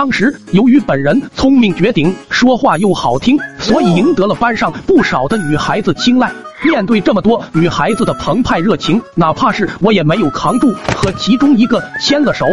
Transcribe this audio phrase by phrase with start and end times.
[0.00, 6.32] 当时由于本人聪明绝顶，说话又好听，所以赢得了班上不少的女孩子青睐。
[6.64, 12.46] 面对这么多女孩子的澎湃热情，哪怕是我也没有扛住，和其中一个牵了手。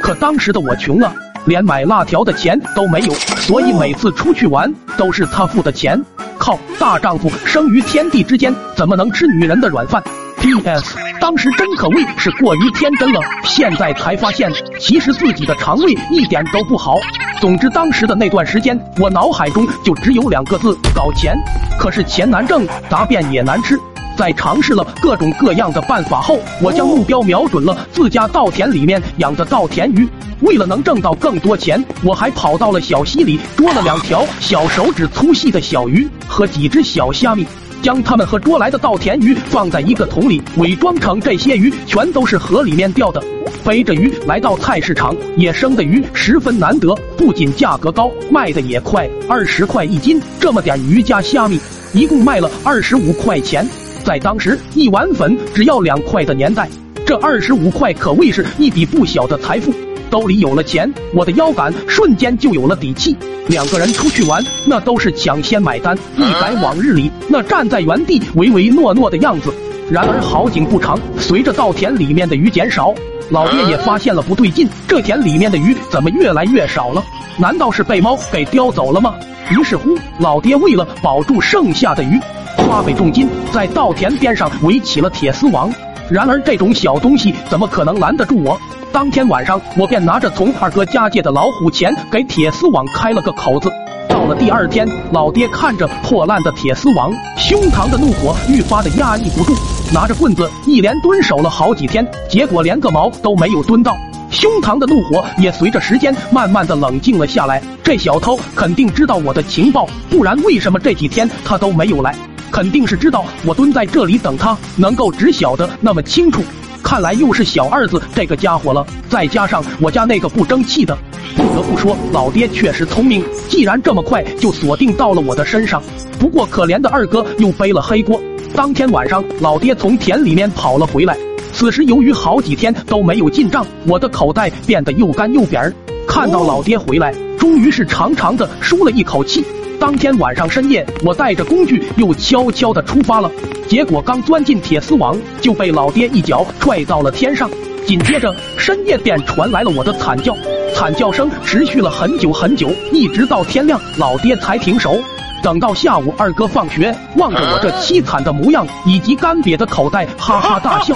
[0.00, 1.12] 可当时的我穷了，
[1.44, 6.00] 连买辣条的钱都没有，所以每次出去玩都是他付的钱。
[6.38, 10.00] 靠，大丈夫生于天地之间，怎么能吃女人的软饭
[10.42, 10.96] ？P.S.
[11.20, 14.50] 当时真可谓是过于天真了，现在才发现，
[14.80, 16.98] 其实自己的肠胃一点都不好。
[17.40, 21.36] 总之，当时的那段时间，我脑海中就只有两个字：搞钱。
[21.78, 23.78] 可是钱难挣，答辩也难吃。
[24.16, 30.06] 在尝试了各种各样的办法后，我将目标瞄准了自家稻田里面养的稻田鱼。
[30.40, 37.46] 为了能挣到更多钱，我还跑到了小溪里捉了两条小手指粗细的小鱼和几只小虾米。
[37.82, 43.20] 将他们和捉来的稻田鱼放在一个桶里，伪装成这些鱼全都是河里面钓的。
[43.64, 50.20] 背着鱼来到菜市场，野生的鱼十分难得，不仅价格高，卖的也快，二十块一斤。
[50.40, 51.60] 这么点鱼加虾米，
[51.92, 53.66] 一共卖了二十五块钱。
[54.04, 56.68] 在当时，一碗粉只要两块的年代，
[57.04, 59.72] 这二十五块可谓是一笔不小的财富。
[60.08, 63.16] 兜里有了钱，我的腰杆瞬间就有了底气。
[63.48, 69.52] 两个人出去玩，那都是抢先买单，一改往日里那站在原地唯唯诺诺的样子。
[69.90, 72.94] 然而好景不长，随着稻田里面的鱼减少，
[73.30, 77.02] 老爹也发现了不对劲，这田里面的鱼怎么越来越少了？
[77.38, 79.14] 难道是被猫给叼走了吗？
[79.50, 82.20] 于是乎，老爹为了保住剩下的鱼，
[82.56, 85.72] 花费重金在稻田边上围起了铁丝网。
[86.12, 88.60] 然而这种小东西怎么可能拦得住我？
[88.92, 93.72] 当天晚上，我便拿着从二哥家借的老虎钳，给铁丝网开了个口子。
[94.10, 99.54] 到了第二天，老爹看着破烂的铁丝网，胸膛的怒火愈发的压抑不住，
[99.90, 103.96] 拿着棍子一连蹲守了好几天，结果连个毛都没有蹲到，
[104.28, 107.62] 胸膛的怒火也随着时间慢慢的冷静了下来。
[107.82, 112.14] 这小偷肯定知道我的情报，不然为什么这几天他都没有来？
[112.52, 116.42] 肯定是知道我蹲在这里等他，能够只晓得那么清楚。
[116.82, 120.94] 看来又是小二子这个家伙了，再加上我家那个不争气的，
[121.34, 123.24] 不得不说老爹确实聪明。
[123.48, 125.82] 既然这么快就锁定到了我的身上，
[126.18, 128.20] 不过可怜的二哥又背了黑锅。
[128.54, 131.16] 当天晚上，老爹从田里面跑了回来，
[131.54, 135.72] 此时由于好几天都没有进账，我的口袋变得又干又扁儿。
[136.06, 139.42] 看到老爹回来，终于是长长的舒了一口气。
[139.82, 143.28] 当天晚上深夜，我带着工具又悄悄的出发了。
[143.66, 147.50] 结果刚钻进铁丝网，就被老爹一脚踹到了天上。
[147.84, 150.36] 紧接着，深夜便传来了我的惨叫，
[150.72, 154.96] 惨叫声持续了很久很久，一直到天亮，老爹才停手。
[155.42, 160.94] 等到下午，二哥放学，望着我这凄惨的模样以及干瘪的口袋，哈哈大笑。